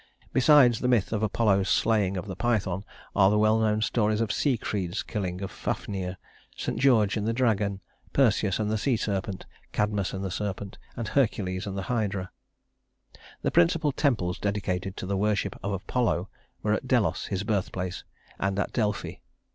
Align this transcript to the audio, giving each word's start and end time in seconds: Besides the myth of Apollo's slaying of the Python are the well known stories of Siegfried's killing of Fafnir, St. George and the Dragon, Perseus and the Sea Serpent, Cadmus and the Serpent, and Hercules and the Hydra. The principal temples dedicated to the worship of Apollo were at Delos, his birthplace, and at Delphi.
Besides 0.33 0.79
the 0.79 0.87
myth 0.87 1.13
of 1.13 1.21
Apollo's 1.21 1.69
slaying 1.69 2.17
of 2.17 2.25
the 2.25 2.35
Python 2.35 2.83
are 3.15 3.29
the 3.29 3.37
well 3.37 3.59
known 3.59 3.83
stories 3.83 4.19
of 4.19 4.31
Siegfried's 4.31 5.03
killing 5.03 5.41
of 5.43 5.51
Fafnir, 5.51 6.17
St. 6.57 6.79
George 6.79 7.17
and 7.17 7.27
the 7.27 7.33
Dragon, 7.33 7.81
Perseus 8.11 8.57
and 8.57 8.71
the 8.71 8.79
Sea 8.79 8.97
Serpent, 8.97 9.45
Cadmus 9.73 10.11
and 10.11 10.25
the 10.25 10.31
Serpent, 10.31 10.79
and 10.95 11.09
Hercules 11.09 11.67
and 11.67 11.77
the 11.77 11.83
Hydra. 11.83 12.31
The 13.43 13.51
principal 13.51 13.91
temples 13.91 14.39
dedicated 14.39 14.97
to 14.97 15.05
the 15.05 15.15
worship 15.17 15.55
of 15.61 15.71
Apollo 15.71 16.29
were 16.63 16.73
at 16.73 16.87
Delos, 16.87 17.27
his 17.27 17.43
birthplace, 17.43 18.03
and 18.39 18.57
at 18.57 18.73
Delphi. 18.73 19.17